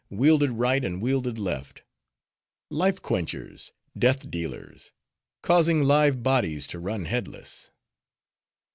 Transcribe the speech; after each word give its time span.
Wielded 0.09 0.49
right, 0.49 0.83
and 0.83 0.99
wielded 0.99 1.37
left; 1.37 1.83
Life 2.71 3.03
quenchers! 3.03 3.71
Death 3.95 4.31
dealers! 4.31 4.93
Causing 5.43 5.83
live 5.83 6.23
bodies 6.23 6.65
to 6.69 6.79
run 6.79 7.05
headless! 7.05 7.69